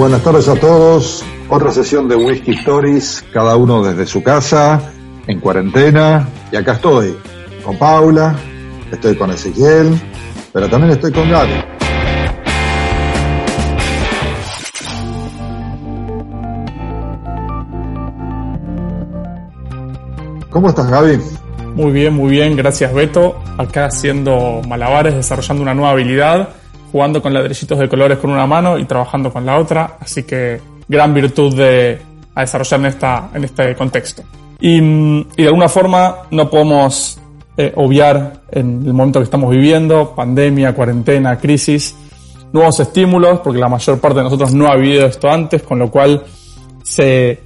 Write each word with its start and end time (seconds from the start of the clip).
Buenas 0.00 0.24
tardes 0.24 0.48
a 0.48 0.54
todos. 0.54 1.22
Otra 1.50 1.70
sesión 1.70 2.08
de 2.08 2.16
Whisky 2.16 2.52
Stories, 2.52 3.22
cada 3.34 3.54
uno 3.56 3.82
desde 3.82 4.06
su 4.06 4.22
casa, 4.22 4.80
en 5.26 5.40
cuarentena. 5.40 6.26
Y 6.50 6.56
acá 6.56 6.72
estoy, 6.72 7.14
con 7.62 7.76
Paula, 7.76 8.34
estoy 8.90 9.14
con 9.14 9.30
Ezequiel, 9.30 10.00
pero 10.54 10.70
también 10.70 10.92
estoy 10.92 11.12
con 11.12 11.28
Gaby. 11.28 11.52
¿Cómo 20.48 20.70
estás, 20.70 20.90
Gaby? 20.90 21.18
Muy 21.74 21.92
bien, 21.92 22.14
muy 22.14 22.30
bien, 22.30 22.56
gracias 22.56 22.94
Beto. 22.94 23.38
Acá 23.58 23.84
haciendo 23.84 24.62
malabares, 24.66 25.14
desarrollando 25.14 25.62
una 25.62 25.74
nueva 25.74 25.90
habilidad, 25.90 26.48
jugando 26.90 27.22
con 27.22 27.32
ladrillitos 27.32 27.78
de 27.78 27.88
colores 27.88 28.18
con 28.18 28.30
una 28.30 28.46
mano 28.46 28.78
y 28.78 28.84
trabajando 28.84 29.32
con 29.32 29.46
la 29.46 29.58
otra. 29.58 29.96
Así 30.00 30.24
que 30.24 30.60
gran 30.88 31.14
virtud 31.14 31.56
de, 31.56 32.00
a 32.34 32.40
desarrollar 32.42 32.80
en, 32.80 32.86
esta, 32.86 33.30
en 33.34 33.44
este 33.44 33.74
contexto. 33.74 34.22
Y, 34.60 34.80
de 34.80 35.46
alguna 35.46 35.68
forma 35.68 36.16
no 36.30 36.50
podemos 36.50 37.18
eh, 37.56 37.72
obviar 37.76 38.42
en 38.50 38.82
el 38.86 38.92
momento 38.92 39.20
que 39.20 39.24
estamos 39.24 39.50
viviendo, 39.50 40.14
pandemia, 40.14 40.74
cuarentena, 40.74 41.38
crisis, 41.38 41.96
nuevos 42.52 42.78
estímulos, 42.80 43.40
porque 43.40 43.58
la 43.58 43.68
mayor 43.68 44.00
parte 44.00 44.18
de 44.18 44.24
nosotros 44.24 44.52
no 44.54 44.66
ha 44.66 44.76
vivido 44.76 45.06
esto 45.06 45.30
antes, 45.30 45.62
con 45.62 45.78
lo 45.78 45.90
cual 45.90 46.24
se 46.82 47.40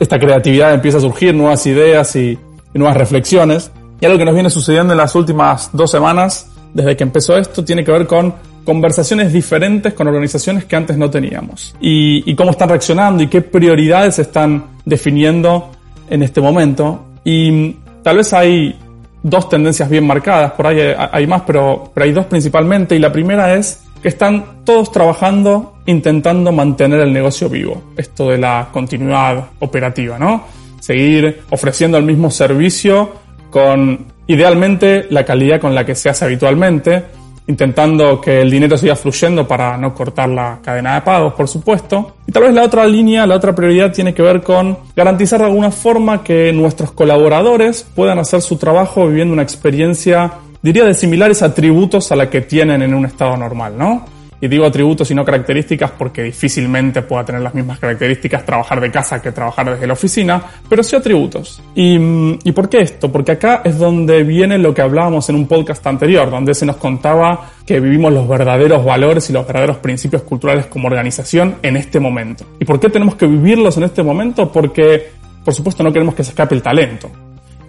esta 0.00 0.18
creatividad 0.18 0.72
empieza 0.72 0.98
a 0.98 1.00
surgir, 1.02 1.34
nuevas 1.34 1.64
ideas 1.66 2.16
y, 2.16 2.38
nuevas 2.72 2.96
reflexiones. 2.96 3.70
Y 4.00 4.06
algo 4.06 4.16
que 4.16 4.24
nos 4.24 4.32
viene 4.32 4.48
sucediendo 4.48 4.94
en 4.94 4.98
las 4.98 5.14
últimas 5.14 5.70
dos 5.72 5.90
semanas, 5.90 6.48
desde 6.72 6.96
que 6.96 7.04
empezó 7.04 7.36
esto, 7.36 7.64
tiene 7.64 7.84
que 7.84 7.92
ver 7.92 8.06
con 8.06 8.34
conversaciones 8.64 9.32
diferentes 9.32 9.94
con 9.94 10.06
organizaciones 10.08 10.64
que 10.64 10.76
antes 10.76 10.96
no 10.96 11.10
teníamos. 11.10 11.74
Y, 11.80 12.34
cómo 12.34 12.50
están 12.50 12.68
reaccionando 12.68 13.22
y 13.22 13.26
qué 13.26 13.40
prioridades 13.40 14.18
están 14.18 14.78
definiendo 14.84 15.70
en 16.08 16.22
este 16.22 16.40
momento. 16.40 17.06
Y 17.24 17.76
tal 18.02 18.18
vez 18.18 18.32
hay 18.32 18.78
dos 19.22 19.48
tendencias 19.48 19.88
bien 19.88 20.06
marcadas, 20.06 20.52
por 20.52 20.66
ahí 20.66 20.80
hay 20.96 21.26
más, 21.26 21.42
pero, 21.46 21.90
pero 21.94 22.04
hay 22.04 22.12
dos 22.12 22.26
principalmente. 22.26 22.96
Y 22.96 22.98
la 22.98 23.12
primera 23.12 23.54
es 23.54 23.82
que 24.02 24.08
están 24.08 24.64
todos 24.64 24.90
trabajando 24.90 25.74
intentando 25.86 26.52
mantener 26.52 27.00
el 27.00 27.12
negocio 27.12 27.48
vivo. 27.48 27.92
Esto 27.96 28.30
de 28.30 28.38
la 28.38 28.68
continuidad 28.72 29.50
operativa, 29.58 30.18
¿no? 30.18 30.44
Seguir 30.80 31.42
ofreciendo 31.50 31.98
el 31.98 32.04
mismo 32.04 32.30
servicio 32.30 33.12
con 33.50 34.06
idealmente 34.26 35.06
la 35.10 35.24
calidad 35.24 35.60
con 35.60 35.74
la 35.74 35.84
que 35.84 35.94
se 35.94 36.08
hace 36.08 36.24
habitualmente, 36.24 37.04
intentando 37.46 38.20
que 38.20 38.40
el 38.40 38.50
dinero 38.50 38.76
siga 38.76 38.96
fluyendo 38.96 39.46
para 39.46 39.76
no 39.76 39.94
cortar 39.94 40.28
la 40.28 40.58
cadena 40.62 40.94
de 40.94 41.00
pagos, 41.00 41.34
por 41.34 41.48
supuesto. 41.48 42.16
Y 42.26 42.32
tal 42.32 42.44
vez 42.44 42.54
la 42.54 42.62
otra 42.62 42.86
línea, 42.86 43.26
la 43.26 43.36
otra 43.36 43.54
prioridad 43.54 43.92
tiene 43.92 44.14
que 44.14 44.22
ver 44.22 44.42
con 44.42 44.78
garantizar 44.94 45.40
de 45.40 45.46
alguna 45.46 45.70
forma 45.70 46.22
que 46.22 46.52
nuestros 46.52 46.92
colaboradores 46.92 47.86
puedan 47.94 48.18
hacer 48.18 48.40
su 48.40 48.56
trabajo 48.56 49.08
viviendo 49.08 49.32
una 49.32 49.42
experiencia 49.42 50.32
diría 50.62 50.84
de 50.84 50.94
similares 50.94 51.42
atributos 51.42 52.12
a 52.12 52.16
la 52.16 52.28
que 52.28 52.42
tienen 52.42 52.82
en 52.82 52.94
un 52.94 53.06
estado 53.06 53.36
normal, 53.36 53.76
¿no? 53.76 54.04
Y 54.40 54.48
digo 54.48 54.64
atributos 54.64 55.10
y 55.10 55.14
no 55.14 55.24
características 55.24 55.90
porque 55.92 56.22
difícilmente 56.22 57.02
pueda 57.02 57.24
tener 57.24 57.42
las 57.42 57.54
mismas 57.54 57.78
características 57.78 58.44
trabajar 58.46 58.80
de 58.80 58.90
casa 58.90 59.20
que 59.20 59.32
trabajar 59.32 59.74
desde 59.74 59.86
la 59.86 59.92
oficina, 59.92 60.42
pero 60.68 60.82
sí 60.82 60.96
atributos. 60.96 61.62
¿Y, 61.74 61.98
mm, 61.98 62.38
¿Y 62.44 62.52
por 62.52 62.68
qué 62.68 62.80
esto? 62.80 63.12
Porque 63.12 63.32
acá 63.32 63.60
es 63.64 63.78
donde 63.78 64.22
viene 64.22 64.56
lo 64.58 64.72
que 64.72 64.82
hablábamos 64.82 65.28
en 65.28 65.36
un 65.36 65.46
podcast 65.46 65.86
anterior, 65.86 66.30
donde 66.30 66.54
se 66.54 66.64
nos 66.64 66.76
contaba 66.76 67.50
que 67.66 67.80
vivimos 67.80 68.12
los 68.12 68.26
verdaderos 68.26 68.84
valores 68.84 69.28
y 69.30 69.32
los 69.32 69.46
verdaderos 69.46 69.76
principios 69.78 70.22
culturales 70.22 70.66
como 70.66 70.88
organización 70.88 71.56
en 71.62 71.76
este 71.76 72.00
momento. 72.00 72.44
¿Y 72.58 72.64
por 72.64 72.80
qué 72.80 72.88
tenemos 72.88 73.16
que 73.16 73.26
vivirlos 73.26 73.76
en 73.76 73.84
este 73.84 74.02
momento? 74.02 74.50
Porque, 74.50 75.10
por 75.44 75.54
supuesto, 75.54 75.82
no 75.82 75.92
queremos 75.92 76.14
que 76.14 76.24
se 76.24 76.30
escape 76.30 76.54
el 76.54 76.62
talento 76.62 77.10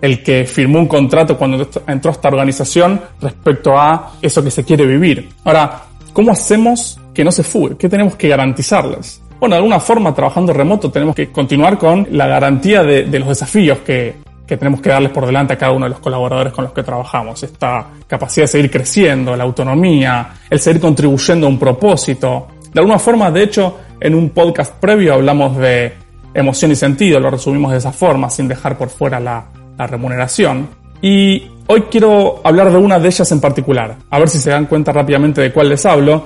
el 0.01 0.23
que 0.23 0.45
firmó 0.45 0.79
un 0.79 0.87
contrato 0.87 1.37
cuando 1.37 1.69
entró 1.87 2.09
a 2.09 2.13
esta 2.13 2.27
organización 2.27 2.99
respecto 3.21 3.77
a 3.77 4.13
eso 4.21 4.43
que 4.43 4.49
se 4.49 4.63
quiere 4.63 4.85
vivir. 4.85 5.29
Ahora, 5.43 5.83
¿cómo 6.13 6.31
hacemos 6.31 6.99
que 7.13 7.23
no 7.23 7.31
se 7.31 7.43
fugue? 7.43 7.77
¿Qué 7.77 7.89
tenemos 7.89 8.15
que 8.15 8.27
garantizarles? 8.27 9.21
Bueno, 9.39 9.55
de 9.55 9.57
alguna 9.57 9.79
forma, 9.79 10.13
trabajando 10.13 10.53
remoto, 10.53 10.91
tenemos 10.91 11.15
que 11.15 11.31
continuar 11.31 11.77
con 11.77 12.07
la 12.11 12.27
garantía 12.27 12.83
de, 12.83 13.07
los 13.19 13.29
desafíos 13.29 13.79
que, 13.79 14.17
que 14.45 14.55
tenemos 14.55 14.81
que 14.81 14.89
darles 14.89 15.11
por 15.11 15.25
delante 15.25 15.53
a 15.53 15.57
cada 15.57 15.71
uno 15.71 15.85
de 15.85 15.91
los 15.91 15.99
colaboradores 15.99 16.53
con 16.53 16.63
los 16.63 16.73
que 16.73 16.83
trabajamos. 16.83 17.41
Esta 17.41 17.87
capacidad 18.07 18.43
de 18.43 18.49
seguir 18.49 18.69
creciendo, 18.69 19.35
la 19.35 19.43
autonomía, 19.43 20.29
el 20.47 20.59
seguir 20.59 20.79
contribuyendo 20.79 21.47
a 21.47 21.49
un 21.49 21.57
propósito. 21.57 22.49
De 22.71 22.79
alguna 22.79 22.99
forma, 22.99 23.31
de 23.31 23.43
hecho, 23.43 23.79
en 23.99 24.13
un 24.13 24.29
podcast 24.29 24.75
previo 24.75 25.15
hablamos 25.15 25.57
de 25.57 25.93
emoción 26.33 26.71
y 26.71 26.75
sentido, 26.75 27.19
lo 27.19 27.31
resumimos 27.31 27.71
de 27.71 27.79
esa 27.79 27.91
forma, 27.91 28.29
sin 28.29 28.47
dejar 28.47 28.77
por 28.77 28.89
fuera 28.89 29.19
la, 29.19 29.45
la 29.77 29.87
remuneración. 29.87 30.69
Y 31.01 31.47
hoy 31.71 31.83
quiero 31.83 32.41
hablar 32.43 32.69
de 32.69 32.77
una 32.77 32.99
de 32.99 33.07
ellas 33.07 33.31
en 33.31 33.39
particular, 33.39 33.95
a 34.09 34.19
ver 34.19 34.27
si 34.27 34.39
se 34.39 34.49
dan 34.49 34.65
cuenta 34.65 34.91
rápidamente 34.91 35.39
de 35.39 35.53
cuál 35.53 35.69
les 35.69 35.85
hablo, 35.85 36.25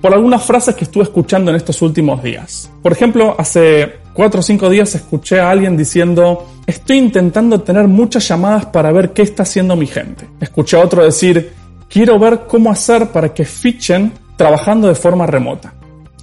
por 0.00 0.14
algunas 0.14 0.44
frases 0.44 0.76
que 0.76 0.84
estuve 0.84 1.02
escuchando 1.02 1.50
en 1.50 1.56
estos 1.56 1.82
últimos 1.82 2.22
días. 2.22 2.70
Por 2.80 2.92
ejemplo, 2.92 3.34
hace 3.36 3.94
cuatro 4.12 4.38
o 4.38 4.42
cinco 4.42 4.70
días 4.70 4.94
escuché 4.94 5.40
a 5.40 5.50
alguien 5.50 5.76
diciendo, 5.76 6.46
estoy 6.64 6.98
intentando 6.98 7.60
tener 7.62 7.88
muchas 7.88 8.28
llamadas 8.28 8.66
para 8.66 8.92
ver 8.92 9.12
qué 9.12 9.22
está 9.22 9.42
haciendo 9.42 9.74
mi 9.74 9.88
gente. 9.88 10.28
Escuché 10.40 10.76
a 10.76 10.84
otro 10.84 11.02
decir, 11.02 11.52
quiero 11.88 12.16
ver 12.18 12.42
cómo 12.46 12.70
hacer 12.70 13.08
para 13.08 13.34
que 13.34 13.44
fichen 13.44 14.12
trabajando 14.36 14.86
de 14.86 14.94
forma 14.94 15.26
remota. 15.26 15.74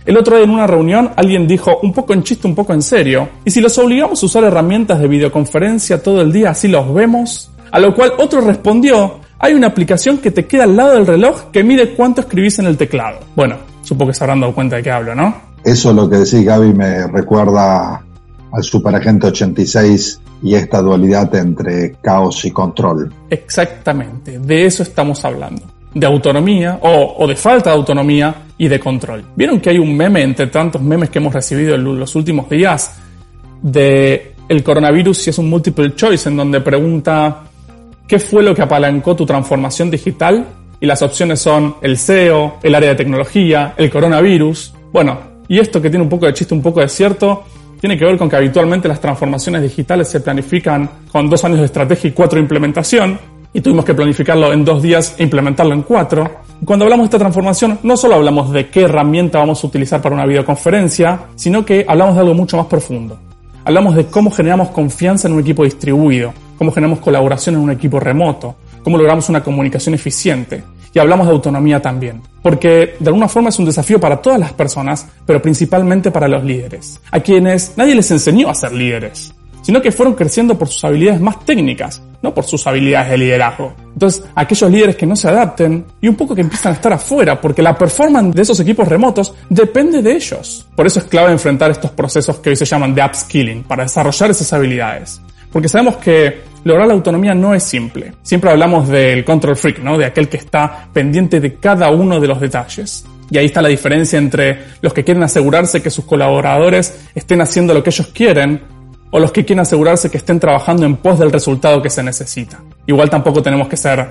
El 0.03 0.17
otro 0.17 0.35
día 0.35 0.45
en 0.45 0.51
una 0.51 0.65
reunión 0.65 1.11
alguien 1.15 1.47
dijo, 1.47 1.79
un 1.83 1.93
poco 1.93 2.13
en 2.13 2.23
chiste, 2.23 2.47
un 2.47 2.55
poco 2.55 2.73
en 2.73 2.81
serio, 2.81 3.29
¿y 3.45 3.51
si 3.51 3.61
los 3.61 3.77
obligamos 3.77 4.21
a 4.21 4.25
usar 4.25 4.43
herramientas 4.43 4.99
de 4.99 5.07
videoconferencia 5.07 6.01
todo 6.01 6.21
el 6.21 6.31
día 6.31 6.49
así 6.49 6.67
los 6.67 6.91
vemos? 6.91 7.50
A 7.71 7.79
lo 7.79 7.93
cual 7.95 8.13
otro 8.17 8.41
respondió, 8.41 9.19
hay 9.39 9.53
una 9.53 9.67
aplicación 9.67 10.19
que 10.19 10.31
te 10.31 10.45
queda 10.45 10.65
al 10.65 10.75
lado 10.75 10.93
del 10.93 11.07
reloj 11.07 11.51
que 11.51 11.63
mide 11.63 11.93
cuánto 11.93 12.21
escribís 12.21 12.59
en 12.59 12.65
el 12.65 12.77
teclado. 12.77 13.19
Bueno, 13.35 13.57
supongo 13.81 14.11
que 14.11 14.17
se 14.17 14.23
habrán 14.23 14.41
dado 14.41 14.53
cuenta 14.53 14.75
de 14.75 14.83
qué 14.83 14.91
hablo, 14.91 15.15
¿no? 15.15 15.33
Eso 15.63 15.93
lo 15.93 16.09
que 16.09 16.17
decís 16.17 16.43
Gaby 16.43 16.73
me 16.73 17.07
recuerda 17.07 18.03
al 18.51 18.63
Superagente 18.63 19.27
86 19.27 20.19
y 20.43 20.55
esta 20.55 20.81
dualidad 20.81 21.33
entre 21.35 21.93
caos 22.01 22.43
y 22.45 22.51
control. 22.51 23.13
Exactamente, 23.29 24.39
de 24.39 24.65
eso 24.65 24.83
estamos 24.83 25.23
hablando 25.23 25.63
de 25.93 26.07
autonomía 26.07 26.79
o, 26.81 27.27
de 27.27 27.35
falta 27.35 27.69
de 27.69 27.75
autonomía 27.75 28.35
y 28.57 28.67
de 28.67 28.79
control. 28.79 29.25
¿Vieron 29.35 29.59
que 29.59 29.71
hay 29.71 29.77
un 29.77 29.95
meme 29.95 30.21
entre 30.21 30.47
tantos 30.47 30.81
memes 30.81 31.09
que 31.09 31.19
hemos 31.19 31.33
recibido 31.33 31.75
en 31.75 31.99
los 31.99 32.15
últimos 32.15 32.49
días 32.49 32.95
de 33.61 34.35
el 34.47 34.63
coronavirus 34.63 35.17
si 35.17 35.29
es 35.29 35.37
un 35.37 35.49
multiple 35.49 35.93
choice 35.95 36.29
en 36.29 36.37
donde 36.37 36.61
pregunta 36.61 37.43
qué 38.11 38.19
fue 38.19 38.43
lo 38.43 38.53
que 38.53 38.61
apalancó 38.61 39.15
tu 39.15 39.25
transformación 39.25 39.89
digital? 39.89 40.45
Y 40.81 40.85
las 40.85 41.01
opciones 41.01 41.39
son 41.39 41.77
el 41.81 41.97
SEO, 41.97 42.57
el 42.61 42.75
área 42.75 42.89
de 42.89 42.95
tecnología, 42.95 43.73
el 43.77 43.89
coronavirus. 43.89 44.73
Bueno, 44.91 45.17
y 45.47 45.59
esto 45.59 45.81
que 45.81 45.89
tiene 45.89 46.03
un 46.03 46.09
poco 46.09 46.25
de 46.25 46.33
chiste, 46.33 46.53
un 46.53 46.61
poco 46.61 46.81
de 46.81 46.89
cierto, 46.89 47.45
tiene 47.79 47.97
que 47.97 48.03
ver 48.03 48.17
con 48.17 48.29
que 48.29 48.35
habitualmente 48.35 48.89
las 48.89 48.99
transformaciones 48.99 49.61
digitales 49.61 50.09
se 50.09 50.19
planifican 50.19 50.89
con 51.09 51.29
dos 51.29 51.41
años 51.45 51.59
de 51.59 51.65
estrategia 51.67 52.09
y 52.09 52.11
cuatro 52.11 52.35
de 52.35 52.41
implementación, 52.41 53.17
y 53.53 53.61
tuvimos 53.61 53.85
que 53.85 53.93
planificarlo 53.93 54.51
en 54.51 54.65
dos 54.65 54.81
días 54.81 55.15
e 55.17 55.23
implementarlo 55.23 55.73
en 55.73 55.83
cuatro. 55.83 56.41
Cuando 56.65 56.83
hablamos 56.83 57.05
de 57.05 57.07
esta 57.15 57.19
transformación, 57.19 57.79
no 57.83 57.95
solo 57.95 58.15
hablamos 58.15 58.51
de 58.51 58.67
qué 58.67 58.81
herramienta 58.81 59.39
vamos 59.39 59.63
a 59.63 59.67
utilizar 59.67 60.01
para 60.01 60.15
una 60.15 60.25
videoconferencia, 60.25 61.27
sino 61.35 61.63
que 61.63 61.85
hablamos 61.87 62.15
de 62.15 62.21
algo 62.21 62.33
mucho 62.33 62.57
más 62.57 62.65
profundo. 62.65 63.17
Hablamos 63.63 63.95
de 63.95 64.07
cómo 64.07 64.31
generamos 64.31 64.71
confianza 64.71 65.29
en 65.29 65.35
un 65.35 65.39
equipo 65.39 65.63
distribuido, 65.63 66.33
cómo 66.61 66.71
generamos 66.71 66.99
colaboración 66.99 67.55
en 67.55 67.61
un 67.61 67.71
equipo 67.71 67.99
remoto, 67.99 68.53
cómo 68.83 68.95
logramos 68.95 69.27
una 69.29 69.41
comunicación 69.43 69.95
eficiente. 69.95 70.63
Y 70.93 70.99
hablamos 70.99 71.25
de 71.25 71.33
autonomía 71.33 71.81
también, 71.81 72.21
porque 72.43 72.97
de 72.99 73.07
alguna 73.07 73.27
forma 73.27 73.49
es 73.49 73.57
un 73.57 73.65
desafío 73.65 73.99
para 73.99 74.21
todas 74.21 74.39
las 74.39 74.53
personas, 74.53 75.07
pero 75.25 75.41
principalmente 75.41 76.11
para 76.11 76.27
los 76.27 76.43
líderes, 76.43 77.01
a 77.09 77.19
quienes 77.19 77.73
nadie 77.77 77.95
les 77.95 78.11
enseñó 78.11 78.47
a 78.47 78.53
ser 78.53 78.73
líderes 78.73 79.33
sino 79.63 79.79
que 79.79 79.91
fueron 79.91 80.15
creciendo 80.15 80.57
por 80.57 80.67
sus 80.67 80.83
habilidades 80.83 81.21
más 81.21 81.45
técnicas, 81.45 82.01
no 82.23 82.33
por 82.33 82.43
sus 82.43 82.65
habilidades 82.65 83.11
de 83.11 83.17
liderazgo. 83.19 83.73
Entonces, 83.93 84.23
aquellos 84.33 84.71
líderes 84.71 84.95
que 84.95 85.05
no 85.05 85.15
se 85.15 85.27
adapten 85.27 85.85
y 86.01 86.07
un 86.07 86.15
poco 86.15 86.33
que 86.33 86.41
empiezan 86.41 86.71
a 86.71 86.75
estar 86.77 86.91
afuera, 86.91 87.39
porque 87.39 87.61
la 87.61 87.77
performance 87.77 88.35
de 88.35 88.41
esos 88.41 88.59
equipos 88.59 88.87
remotos 88.87 89.35
depende 89.49 90.01
de 90.01 90.15
ellos. 90.15 90.67
Por 90.75 90.87
eso 90.87 90.97
es 90.97 91.05
clave 91.05 91.31
enfrentar 91.31 91.69
estos 91.69 91.91
procesos 91.91 92.39
que 92.39 92.49
hoy 92.49 92.55
se 92.55 92.65
llaman 92.65 92.95
de 92.95 93.03
upskilling, 93.03 93.61
para 93.61 93.83
desarrollar 93.83 94.31
esas 94.31 94.51
habilidades. 94.51 95.21
Porque 95.51 95.67
sabemos 95.67 95.97
que 95.97 96.50
lograr 96.63 96.87
la 96.87 96.93
autonomía 96.93 97.33
no 97.33 97.53
es 97.53 97.63
simple. 97.63 98.13
Siempre 98.21 98.51
hablamos 98.51 98.87
del 98.87 99.23
control 99.23 99.55
freak, 99.55 99.79
¿no? 99.79 99.97
De 99.97 100.05
aquel 100.05 100.29
que 100.29 100.37
está 100.37 100.87
pendiente 100.93 101.39
de 101.39 101.55
cada 101.55 101.89
uno 101.89 102.19
de 102.19 102.27
los 102.27 102.39
detalles. 102.39 103.05
Y 103.29 103.37
ahí 103.37 103.45
está 103.45 103.61
la 103.61 103.69
diferencia 103.69 104.19
entre 104.19 104.59
los 104.81 104.93
que 104.93 105.03
quieren 105.03 105.23
asegurarse 105.23 105.81
que 105.81 105.89
sus 105.89 106.05
colaboradores 106.05 107.07
estén 107.15 107.41
haciendo 107.41 107.73
lo 107.73 107.81
que 107.81 107.89
ellos 107.89 108.07
quieren 108.07 108.61
o 109.09 109.19
los 109.19 109.31
que 109.31 109.45
quieren 109.45 109.61
asegurarse 109.61 110.09
que 110.09 110.17
estén 110.17 110.39
trabajando 110.39 110.85
en 110.85 110.97
pos 110.97 111.19
del 111.19 111.31
resultado 111.31 111.81
que 111.81 111.89
se 111.89 112.03
necesita. 112.03 112.59
Igual 112.87 113.09
tampoco 113.09 113.41
tenemos 113.41 113.67
que 113.67 113.77
ser 113.77 114.09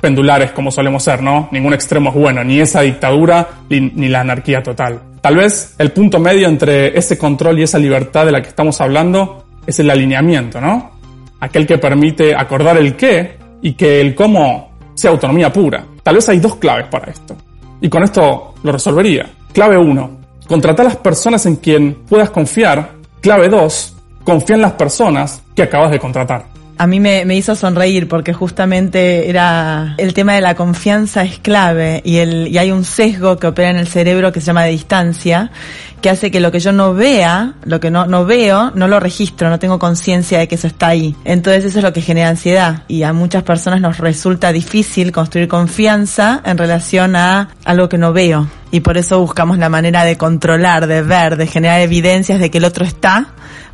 pendulares 0.00 0.50
como 0.52 0.70
solemos 0.70 1.02
ser, 1.02 1.22
¿no? 1.22 1.48
Ningún 1.52 1.74
extremo 1.74 2.10
es 2.10 2.16
bueno, 2.16 2.42
ni 2.44 2.60
esa 2.60 2.80
dictadura 2.80 3.48
ni, 3.70 4.08
la 4.08 4.20
anarquía 4.20 4.62
total. 4.62 5.00
Tal 5.20 5.36
vez 5.36 5.74
el 5.78 5.92
punto 5.92 6.18
medio 6.18 6.48
entre 6.48 6.98
ese 6.98 7.16
control 7.16 7.60
y 7.60 7.62
esa 7.62 7.78
libertad 7.78 8.26
de 8.26 8.32
la 8.32 8.42
que 8.42 8.48
estamos 8.48 8.80
hablando 8.80 9.44
es 9.66 9.78
el 9.78 9.88
alineamiento, 9.88 10.60
¿no? 10.60 10.91
Aquel 11.42 11.66
que 11.66 11.76
permite 11.76 12.34
acordar 12.34 12.76
el 12.76 12.96
qué 12.96 13.36
y 13.60 13.74
que 13.74 14.00
el 14.00 14.14
cómo 14.14 14.70
sea 14.94 15.10
autonomía 15.10 15.52
pura. 15.52 15.84
Tal 16.02 16.14
vez 16.14 16.28
hay 16.28 16.38
dos 16.38 16.56
claves 16.56 16.86
para 16.86 17.10
esto. 17.10 17.36
Y 17.80 17.88
con 17.88 18.04
esto 18.04 18.54
lo 18.62 18.72
resolvería. 18.72 19.28
Clave 19.52 19.76
1. 19.76 20.10
Contratar 20.46 20.86
a 20.86 20.90
las 20.90 20.98
personas 20.98 21.44
en 21.46 21.56
quien 21.56 22.04
puedas 22.08 22.30
confiar. 22.30 22.92
Clave 23.20 23.48
2. 23.48 23.96
Confía 24.24 24.54
en 24.54 24.62
las 24.62 24.72
personas 24.72 25.42
que 25.54 25.64
acabas 25.64 25.90
de 25.90 25.98
contratar 25.98 26.52
a 26.78 26.86
mí 26.86 27.00
me, 27.00 27.24
hizo 27.34 27.54
sonreír 27.54 28.08
porque 28.08 28.32
justamente 28.32 29.28
era 29.28 29.94
el 29.98 30.14
tema 30.14 30.34
de 30.34 30.40
la 30.40 30.54
confianza 30.54 31.22
es 31.22 31.38
clave 31.38 32.02
y, 32.04 32.16
el, 32.16 32.48
y 32.48 32.58
hay 32.58 32.70
un 32.70 32.84
sesgo 32.84 33.38
que 33.38 33.46
opera 33.46 33.70
en 33.70 33.76
el 33.76 33.86
cerebro 33.86 34.32
que 34.32 34.40
se 34.40 34.46
llama 34.46 34.64
de 34.64 34.70
distancia 34.70 35.50
que 36.02 36.10
hace 36.10 36.32
que 36.32 36.40
lo 36.40 36.50
que 36.50 36.58
yo 36.58 36.72
no 36.72 36.94
vea, 36.94 37.54
lo 37.64 37.78
que 37.78 37.90
no, 37.90 38.06
no 38.06 38.26
veo, 38.26 38.72
no 38.74 38.88
lo 38.88 38.98
registro, 38.98 39.48
no 39.48 39.60
tengo 39.60 39.78
conciencia 39.78 40.40
de 40.40 40.48
que 40.48 40.56
eso 40.56 40.66
está 40.66 40.88
ahí. 40.88 41.14
Entonces 41.24 41.64
eso 41.64 41.78
es 41.78 41.84
lo 41.84 41.92
que 41.92 42.02
genera 42.02 42.28
ansiedad 42.28 42.82
y 42.88 43.04
a 43.04 43.12
muchas 43.12 43.44
personas 43.44 43.80
nos 43.80 43.98
resulta 43.98 44.52
difícil 44.52 45.12
construir 45.12 45.46
confianza 45.46 46.42
en 46.44 46.58
relación 46.58 47.14
a 47.14 47.50
algo 47.64 47.88
que 47.88 47.98
no 47.98 48.12
veo. 48.12 48.48
Y 48.72 48.80
por 48.80 48.98
eso 48.98 49.20
buscamos 49.20 49.58
la 49.58 49.68
manera 49.68 50.02
de 50.04 50.16
controlar, 50.16 50.88
de 50.88 51.02
ver, 51.02 51.36
de 51.36 51.46
generar 51.46 51.80
evidencias 51.80 52.40
de 52.40 52.50
que 52.50 52.58
el 52.58 52.64
otro 52.64 52.84
está 52.84 53.28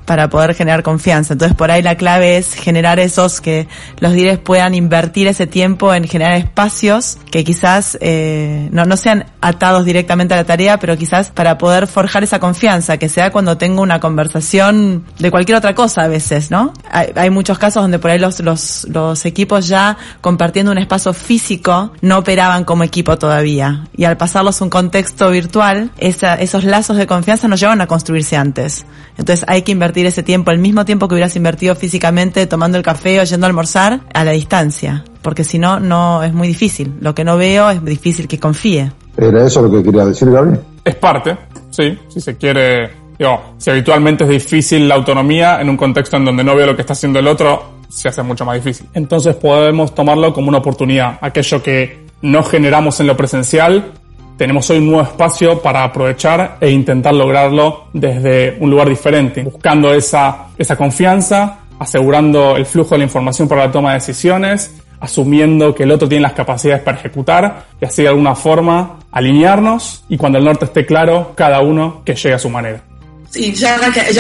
para 0.08 0.31
poder 0.31 0.55
generar 0.55 0.82
confianza. 0.82 1.34
Entonces 1.34 1.55
por 1.55 1.70
ahí 1.70 1.82
la 1.82 1.96
clave 1.96 2.38
es 2.38 2.55
generar 2.55 2.99
esos 2.99 3.43
que 3.43 3.69
los 4.00 4.12
líderes 4.14 4.38
puedan 4.38 4.75
invertir 4.75 5.28
ese 5.28 5.46
tiempo 5.46 5.93
en 5.93 6.08
generar 6.08 6.32
espacios 6.32 7.19
que 7.31 7.44
quizás 7.44 7.99
eh, 8.00 8.70
no, 8.72 8.87
no 8.87 8.96
sean 8.96 9.26
atados 9.43 9.84
directamente 9.84 10.32
a 10.32 10.38
la 10.38 10.44
tarea, 10.44 10.78
pero 10.78 10.96
quizás 10.96 11.31
para 11.31 11.58
poder 11.58 11.87
forjar 11.87 12.25
esa 12.25 12.40
confianza, 12.40 12.96
que 12.96 13.10
sea 13.10 13.31
cuando 13.31 13.58
tengo 13.58 13.82
una 13.82 14.00
conversación 14.00 15.05
de 15.19 15.31
cualquier 15.31 15.58
otra 15.58 15.75
cosa 15.75 16.05
a 16.05 16.08
veces, 16.08 16.50
¿no? 16.50 16.72
Hay, 16.90 17.28
muchos 17.28 17.58
casos 17.58 17.82
donde 17.82 17.99
por 17.99 18.10
ahí 18.10 18.19
los, 18.19 18.40
los, 18.40 18.87
los 18.88 19.26
equipos 19.26 19.69
ya 19.69 19.99
compartiendo 20.22 20.72
un 20.72 20.78
espacio 20.78 21.12
físico 21.12 21.93
no 22.00 22.16
operaban 22.16 22.64
como 22.64 22.82
equipo 22.82 23.19
todavía. 23.19 23.84
Y 23.94 24.05
al 24.05 24.16
pasarlos 24.16 24.62
a 24.62 24.64
un 24.64 24.70
contexto 24.70 25.28
virtual, 25.31 25.90
esos 25.99 26.64
lazos 26.64 26.96
de 26.96 27.06
confianza 27.06 27.46
no 27.46 27.56
llevan 27.56 27.82
a 27.82 27.87
construirse 27.87 28.38
antes. 28.38 28.87
Entonces 29.19 29.44
hay 29.49 29.62
que 29.62 29.72
invertir 29.72 29.98
ese 30.06 30.23
tiempo, 30.23 30.50
el 30.50 30.59
mismo 30.59 30.85
tiempo 30.85 31.09
que 31.09 31.15
hubieras 31.15 31.37
invertido 31.37 31.75
físicamente 31.75 32.47
tomando 32.47 32.79
el 32.79 32.85
café 32.85 33.21
o 33.21 33.25
yendo 33.25 33.47
a 33.47 33.49
almorzar, 33.49 34.00
a 34.12 34.25
la 34.25 34.33
distancia. 34.33 35.05
Porque 35.23 35.45
si 35.45 35.59
no, 35.59 35.81
no 35.81 36.23
es 36.23 36.33
muy 36.33 36.49
difícil. 36.49 36.95
Lo 37.00 37.15
que 37.15 37.25
no 37.25 37.37
veo 37.37 37.71
es 37.71 37.85
difícil 37.85 38.29
que 38.29 38.39
confíe. 38.39 38.93
¿Era 39.17 39.47
eso 39.47 39.62
lo 39.62 39.71
que 39.71 39.83
quería 39.83 40.05
decir, 40.05 40.31
Gabriel? 40.31 40.61
Es 40.85 40.95
parte, 40.95 41.37
sí. 41.71 41.99
Si 42.09 42.21
se 42.21 42.37
quiere, 42.37 42.91
digo, 43.19 43.55
si 43.59 43.71
habitualmente 43.71 44.25
es 44.25 44.31
difícil 44.31 44.89
la 44.89 44.95
autonomía 44.95 45.61
en 45.61 45.69
un 45.69 45.77
contexto 45.77 46.17
en 46.17 46.25
donde 46.25 46.44
no 46.44 46.55
veo 46.55 46.67
lo 46.67 46.77
que 46.77 46.83
está 46.83 46.93
haciendo 46.93 47.19
el 47.19 47.27
otro, 47.27 47.79
se 47.89 48.09
hace 48.09 48.23
mucho 48.23 48.44
más 48.44 48.56
difícil. 48.56 48.87
Entonces 48.94 49.35
podemos 49.35 49.94
tomarlo 49.94 50.33
como 50.33 50.49
una 50.49 50.59
oportunidad. 50.59 51.19
Aquello 51.21 51.62
que 51.62 52.06
no 52.23 52.43
generamos 52.43 53.01
en 53.01 53.06
lo 53.06 53.17
presencial, 53.17 53.93
tenemos 54.38 54.70
hoy 54.70 54.79
un 54.79 54.87
nuevo 54.87 55.02
espacio 55.02 55.61
para 55.61 55.82
aprovechar 55.82 56.58
e 56.61 56.70
intentar 56.70 57.12
lograrlo 57.12 57.88
desde 57.93 58.56
un 58.61 58.70
lugar 58.70 58.88
diferente, 58.88 59.43
buscando 59.43 59.93
esa, 59.93 60.46
esa 60.56 60.76
confianza, 60.76 61.58
asegurando 61.79 62.56
el 62.56 62.64
flujo 62.64 62.90
de 62.94 62.99
la 62.99 63.05
información 63.05 63.49
para 63.49 63.67
la 63.67 63.73
toma 63.73 63.90
de 63.90 63.99
decisiones, 63.99 64.70
asumiendo 65.00 65.75
que 65.75 65.82
el 65.82 65.90
otro 65.90 66.08
tiene 66.08 66.23
las 66.23 66.35
capacidades 66.35 66.82
para 66.82 66.99
ejecutar 66.99 67.67
y 67.81 67.85
así 67.85 68.02
de 68.02 68.08
alguna 68.08 68.37
forma 68.37 69.00
alinearnos 69.11 70.05
y 70.08 70.17
cuando 70.17 70.38
el 70.38 70.44
norte 70.44 70.67
esté 70.67 70.87
claro, 70.87 71.32
cada 71.34 71.61
uno 71.61 72.02
que 72.05 72.14
llegue 72.14 72.34
a 72.34 72.38
su 72.38 72.49
manera. 72.49 72.81
Sí, 73.29 73.52
yo, 73.52 73.69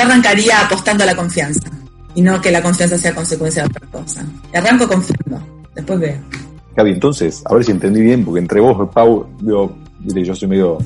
arrancaría 0.02 0.60
apostando 0.60 1.04
a 1.04 1.06
la 1.06 1.14
confianza 1.14 1.70
y 2.16 2.22
no 2.22 2.40
que 2.40 2.50
la 2.50 2.60
confianza 2.60 2.98
sea 2.98 3.14
consecuencia 3.14 3.62
de 3.62 3.68
otra 3.68 3.86
cosa. 3.86 4.26
Arranco 4.52 4.88
confiando, 4.88 5.40
después 5.76 6.00
veo. 6.00 6.16
Gaby, 6.74 6.90
entonces, 6.90 7.42
a 7.46 7.54
ver 7.54 7.64
si 7.64 7.70
entendí 7.70 8.00
bien, 8.00 8.24
porque 8.24 8.40
entre 8.40 8.60
vos 8.60 8.76
y 8.80 8.94
Pau, 8.94 9.26
digo, 9.40 9.76
yo 10.04 10.34
soy 10.34 10.48
medio, 10.48 10.78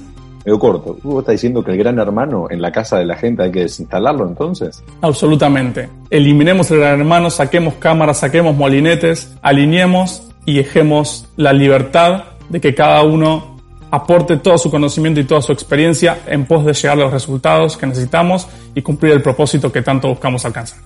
medio 0.44 0.58
corto. 0.58 0.96
¿Vos 1.02 1.20
estás 1.20 1.32
diciendo 1.34 1.62
que 1.62 1.72
el 1.72 1.78
gran 1.78 1.98
hermano 1.98 2.46
en 2.50 2.60
la 2.60 2.72
casa 2.72 2.98
de 2.98 3.04
la 3.04 3.16
gente 3.16 3.42
hay 3.42 3.50
que 3.50 3.60
desinstalarlo 3.60 4.26
entonces? 4.26 4.82
Absolutamente. 5.00 5.88
Eliminemos 6.10 6.70
el 6.70 6.80
gran 6.80 7.00
hermano, 7.00 7.30
saquemos 7.30 7.74
cámaras, 7.74 8.18
saquemos 8.18 8.56
molinetes, 8.56 9.34
alineemos 9.42 10.28
y 10.44 10.56
dejemos 10.56 11.28
la 11.36 11.52
libertad 11.52 12.24
de 12.48 12.60
que 12.60 12.74
cada 12.74 13.02
uno 13.02 13.52
aporte 13.90 14.38
todo 14.38 14.56
su 14.56 14.70
conocimiento 14.70 15.20
y 15.20 15.24
toda 15.24 15.42
su 15.42 15.52
experiencia 15.52 16.20
en 16.26 16.46
pos 16.46 16.64
de 16.64 16.72
llegar 16.72 16.98
a 16.98 17.02
los 17.02 17.12
resultados 17.12 17.76
que 17.76 17.86
necesitamos 17.86 18.48
y 18.74 18.80
cumplir 18.80 19.12
el 19.12 19.22
propósito 19.22 19.70
que 19.70 19.82
tanto 19.82 20.08
buscamos 20.08 20.44
alcanzar. 20.46 20.78